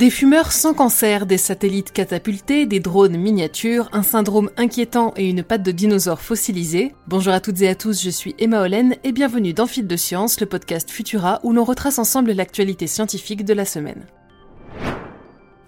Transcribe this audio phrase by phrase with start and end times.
[0.00, 5.42] Des fumeurs sans cancer, des satellites catapultés, des drones miniatures, un syndrome inquiétant et une
[5.42, 6.94] patte de dinosaure fossilisée.
[7.06, 9.96] Bonjour à toutes et à tous, je suis Emma Hollen et bienvenue dans Fil de
[9.96, 14.06] Science, le podcast Futura où l'on retrace ensemble l'actualité scientifique de la semaine.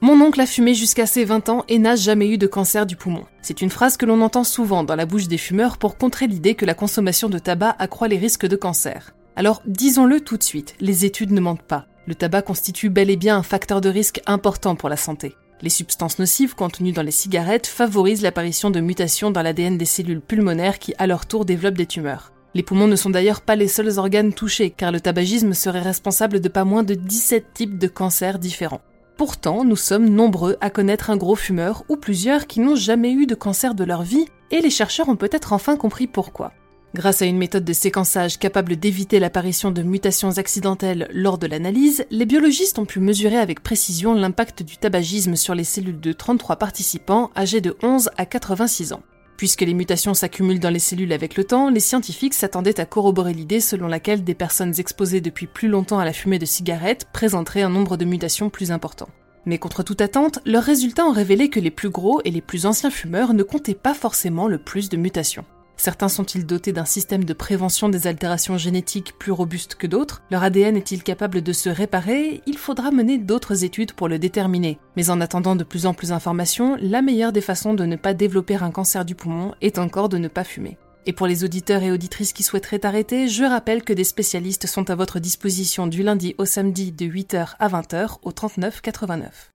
[0.00, 2.96] Mon oncle a fumé jusqu'à ses 20 ans et n'a jamais eu de cancer du
[2.96, 3.26] poumon.
[3.42, 6.54] C'est une phrase que l'on entend souvent dans la bouche des fumeurs pour contrer l'idée
[6.54, 9.14] que la consommation de tabac accroît les risques de cancer.
[9.36, 11.86] Alors disons-le tout de suite, les études ne mentent pas.
[12.06, 15.36] Le tabac constitue bel et bien un facteur de risque important pour la santé.
[15.60, 20.20] Les substances nocives contenues dans les cigarettes favorisent l'apparition de mutations dans l'ADN des cellules
[20.20, 22.32] pulmonaires qui à leur tour développent des tumeurs.
[22.54, 26.40] Les poumons ne sont d'ailleurs pas les seuls organes touchés, car le tabagisme serait responsable
[26.40, 28.82] de pas moins de 17 types de cancers différents.
[29.16, 33.26] Pourtant, nous sommes nombreux à connaître un gros fumeur ou plusieurs qui n'ont jamais eu
[33.26, 36.52] de cancer de leur vie, et les chercheurs ont peut-être enfin compris pourquoi.
[36.94, 42.04] Grâce à une méthode de séquençage capable d'éviter l'apparition de mutations accidentelles lors de l'analyse,
[42.10, 46.56] les biologistes ont pu mesurer avec précision l'impact du tabagisme sur les cellules de 33
[46.56, 49.02] participants âgés de 11 à 86 ans.
[49.38, 53.32] Puisque les mutations s'accumulent dans les cellules avec le temps, les scientifiques s'attendaient à corroborer
[53.32, 57.62] l'idée selon laquelle des personnes exposées depuis plus longtemps à la fumée de cigarettes présenteraient
[57.62, 59.08] un nombre de mutations plus important.
[59.46, 62.66] Mais contre toute attente, leurs résultats ont révélé que les plus gros et les plus
[62.66, 65.46] anciens fumeurs ne comptaient pas forcément le plus de mutations.
[65.82, 70.22] Certains sont-ils dotés d'un système de prévention des altérations génétiques plus robuste que d'autres?
[70.30, 72.40] Leur ADN est-il capable de se réparer?
[72.46, 74.78] Il faudra mener d'autres études pour le déterminer.
[74.94, 78.14] Mais en attendant de plus en plus d'informations, la meilleure des façons de ne pas
[78.14, 80.78] développer un cancer du poumon est encore de ne pas fumer.
[81.06, 84.88] Et pour les auditeurs et auditrices qui souhaiteraient arrêter, je rappelle que des spécialistes sont
[84.88, 89.50] à votre disposition du lundi au samedi de 8h à 20h au 39 89.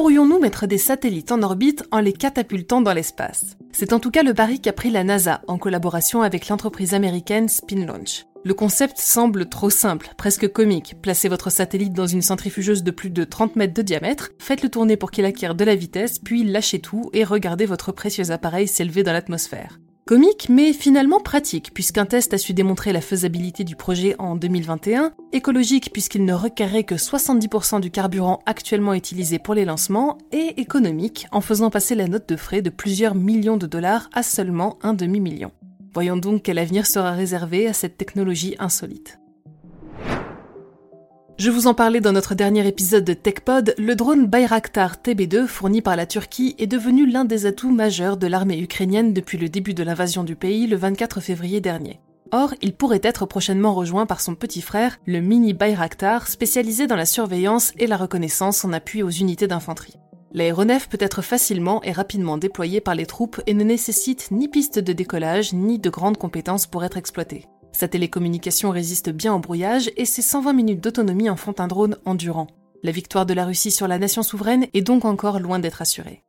[0.00, 3.58] Pourrions-nous mettre des satellites en orbite en les catapultant dans l'espace?
[3.70, 7.50] C'est en tout cas le pari qu'a pris la NASA en collaboration avec l'entreprise américaine
[7.50, 8.24] Spin Launch.
[8.42, 10.96] Le concept semble trop simple, presque comique.
[11.02, 14.96] Placez votre satellite dans une centrifugeuse de plus de 30 mètres de diamètre, faites-le tourner
[14.96, 19.02] pour qu'il acquiert de la vitesse, puis lâchez tout et regardez votre précieux appareil s'élever
[19.02, 19.80] dans l'atmosphère.
[20.10, 25.12] Comique, mais finalement pratique, puisqu'un test a su démontrer la faisabilité du projet en 2021,
[25.32, 31.28] écologique puisqu'il ne requerrait que 70% du carburant actuellement utilisé pour les lancements, et économique
[31.30, 34.94] en faisant passer la note de frais de plusieurs millions de dollars à seulement un
[34.94, 35.52] demi-million.
[35.94, 39.19] Voyons donc quel avenir sera réservé à cette technologie insolite.
[41.40, 45.80] Je vous en parlais dans notre dernier épisode de TechPod, le drone Bayraktar TB2 fourni
[45.80, 49.72] par la Turquie est devenu l'un des atouts majeurs de l'armée ukrainienne depuis le début
[49.72, 51.98] de l'invasion du pays le 24 février dernier.
[52.30, 56.94] Or, il pourrait être prochainement rejoint par son petit frère, le Mini Bayraktar, spécialisé dans
[56.94, 59.96] la surveillance et la reconnaissance en appui aux unités d'infanterie.
[60.34, 64.78] L'aéronef peut être facilement et rapidement déployé par les troupes et ne nécessite ni piste
[64.78, 67.46] de décollage ni de grandes compétences pour être exploité.
[67.72, 71.96] Sa télécommunication résiste bien au brouillage et ses 120 minutes d'autonomie en font un drone
[72.04, 72.48] endurant.
[72.82, 76.22] La victoire de la Russie sur la nation souveraine est donc encore loin d'être assurée.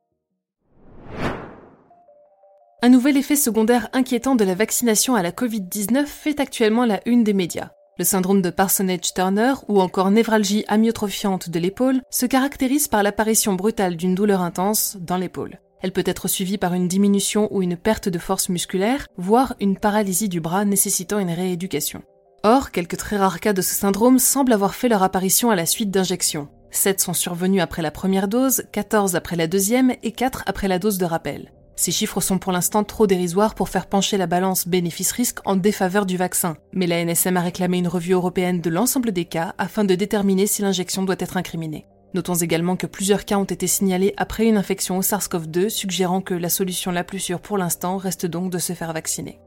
[2.84, 7.24] Un nouvel effet secondaire inquiétant de la vaccination à la Covid-19 fait actuellement la une
[7.24, 7.70] des médias.
[8.00, 13.96] Le syndrome de Parsonage-Turner ou encore névralgie amyotrophiante de l'épaule se caractérise par l'apparition brutale
[13.96, 15.60] d'une douleur intense dans l'épaule.
[15.82, 19.78] Elle peut être suivie par une diminution ou une perte de force musculaire, voire une
[19.78, 22.04] paralysie du bras nécessitant une rééducation.
[22.44, 25.66] Or, quelques très rares cas de ce syndrome semblent avoir fait leur apparition à la
[25.66, 26.48] suite d'injections.
[26.72, 30.80] 7 sont survenus après la première dose, 14 après la deuxième et 4 après la
[30.80, 31.52] dose de rappel.
[31.76, 36.06] Ces chiffres sont pour l'instant trop dérisoires pour faire pencher la balance bénéfice-risque en défaveur
[36.06, 39.84] du vaccin, mais la NSM a réclamé une revue européenne de l'ensemble des cas afin
[39.84, 41.88] de déterminer si l'injection doit être incriminée.
[42.14, 46.34] Notons également que plusieurs cas ont été signalés après une infection au SARS-CoV-2, suggérant que
[46.34, 49.40] la solution la plus sûre pour l'instant reste donc de se faire vacciner.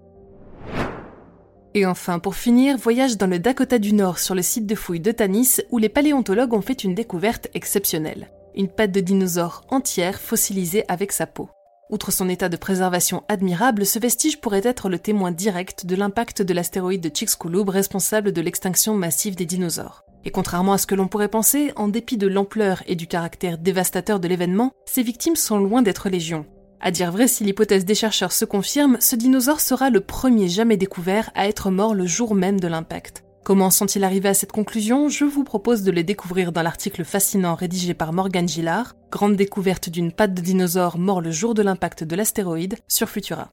[1.74, 5.00] Et enfin, pour finir, voyage dans le Dakota du Nord sur le site de fouilles
[5.00, 8.30] de Tanis où les paléontologues ont fait une découverte exceptionnelle.
[8.54, 11.50] Une patte de dinosaure entière fossilisée avec sa peau.
[11.90, 16.42] Outre son état de préservation admirable, ce vestige pourrait être le témoin direct de l'impact
[16.42, 20.03] de l'astéroïde de Chicxulub responsable de l'extinction massive des dinosaures.
[20.24, 23.58] Et contrairement à ce que l'on pourrait penser, en dépit de l'ampleur et du caractère
[23.58, 26.46] dévastateur de l'événement, ces victimes sont loin d'être légion.
[26.80, 30.76] À dire vrai, si l'hypothèse des chercheurs se confirme, ce dinosaure sera le premier jamais
[30.76, 33.24] découvert à être mort le jour même de l'impact.
[33.44, 35.10] Comment sont-ils arrivés à cette conclusion?
[35.10, 39.90] Je vous propose de les découvrir dans l'article fascinant rédigé par Morgan Gillard, Grande découverte
[39.90, 43.50] d'une patte de dinosaure mort le jour de l'impact de l'astéroïde sur Futura.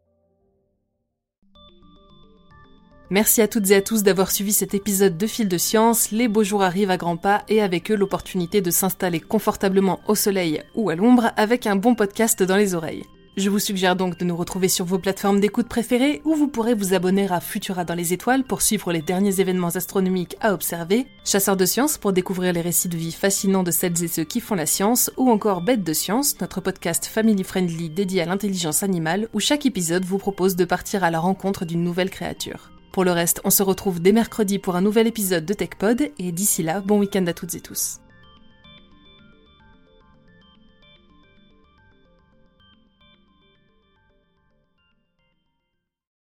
[3.12, 6.12] Merci à toutes et à tous d'avoir suivi cet épisode de Fil de Science.
[6.12, 10.16] Les beaux jours arrivent à grands pas et avec eux l'opportunité de s'installer confortablement au
[10.16, 13.04] soleil ou à l'ombre avec un bon podcast dans les oreilles.
[13.36, 16.74] Je vous suggère donc de nous retrouver sur vos plateformes d'écoute préférées où vous pourrez
[16.74, 21.06] vous abonner à Futura dans les étoiles pour suivre les derniers événements astronomiques à observer,
[21.26, 24.40] Chasseurs de sciences pour découvrir les récits de vie fascinants de celles et ceux qui
[24.40, 28.84] font la science, ou encore Bête de science, notre podcast family friendly dédié à l'intelligence
[28.84, 32.72] animale où chaque épisode vous propose de partir à la rencontre d'une nouvelle créature.
[32.92, 36.32] Pour le reste, on se retrouve dès mercredi pour un nouvel épisode de TechPod et
[36.32, 38.02] d'ici là, bon week-end à toutes et tous.